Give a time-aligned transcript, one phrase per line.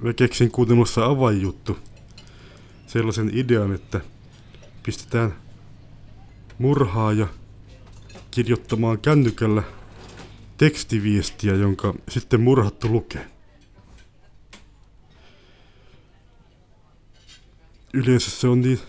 [0.00, 1.78] mä keksin kuunnelmassa avainjuttu
[2.86, 4.00] sellaisen idean, että
[4.82, 5.34] pistetään
[6.58, 7.26] murhaaja
[8.30, 9.62] kirjoittamaan kännykällä
[10.56, 13.39] tekstiviestiä, jonka sitten murhattu lukee.
[17.94, 18.80] Yleensä se on niin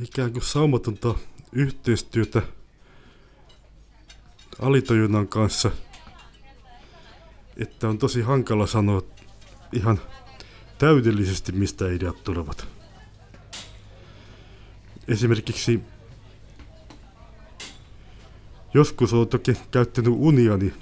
[0.00, 1.14] ikään kuin saumatonta
[1.52, 2.42] yhteistyötä
[4.58, 5.70] alitajunnan kanssa,
[7.56, 9.02] että on tosi hankala sanoa
[9.72, 10.00] ihan
[10.78, 12.66] täydellisesti, mistä ideat tulevat.
[15.08, 15.80] Esimerkiksi
[18.74, 20.72] joskus olen toki käyttänyt uniani,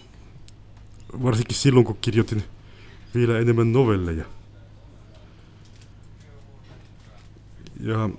[1.22, 2.44] varsinkin silloin kun kirjoitin
[3.14, 4.24] vielä enemmän novelleja.
[7.84, 8.10] Ja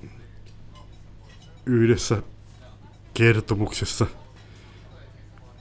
[1.66, 2.24] yhdessä
[3.14, 4.08] kertomuksessa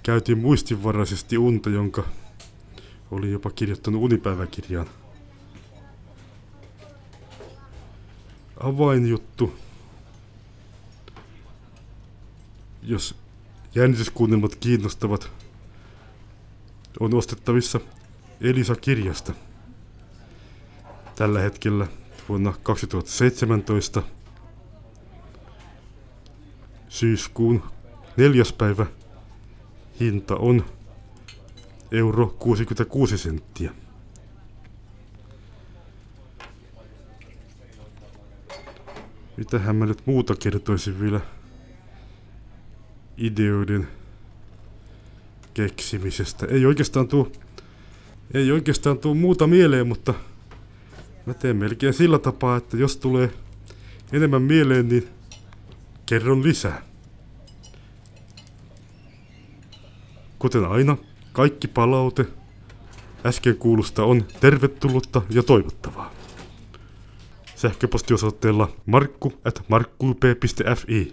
[0.02, 2.04] käytiin muistinvaraisesti unta, jonka
[3.10, 4.86] oli jopa kirjoittanut unipäiväkirjaan.
[8.60, 9.54] Avainjuttu.
[12.82, 13.14] Jos
[13.74, 15.30] jännityskuunnelmat kiinnostavat,
[17.00, 17.80] on ostettavissa
[18.40, 19.32] Elisa-kirjasta.
[21.16, 21.86] Tällä hetkellä
[22.28, 24.02] vuonna 2017
[26.88, 27.62] syyskuun
[28.16, 28.86] neljäs päivä
[30.00, 30.64] hinta on
[31.92, 33.72] euro 66 senttiä.
[39.36, 41.20] Mitähän mä nyt muuta kertoisin vielä
[43.16, 43.88] ideoiden
[45.54, 46.46] keksimisestä.
[46.46, 47.32] Ei oikeastaan tuu,
[48.34, 50.14] ei oikeastaan tuu muuta mieleen, mutta
[51.26, 53.30] mä teen melkein sillä tapaa, että jos tulee
[54.12, 55.08] enemmän mieleen, niin
[56.06, 56.82] kerron lisää.
[60.38, 60.96] Kuten aina,
[61.32, 62.26] kaikki palaute
[63.26, 66.12] äsken kuulusta on tervetullutta ja toivottavaa.
[67.56, 71.12] Sähköpostiosoitteella markku at markkup.fi.